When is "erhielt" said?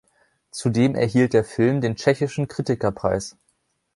0.95-1.33